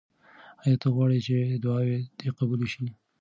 آیا 0.63 0.75
ته 0.81 0.87
غواړې 0.95 1.19
چې 1.25 1.35
دعاوې 1.63 1.97
دې 2.17 2.29
قبولې 2.37 2.67
شي؟ 2.73 2.85